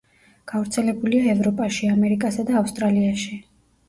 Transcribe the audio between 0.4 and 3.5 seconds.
გავრცელებულია ევროპაში, ამერიკასა და ავსტრალიაში.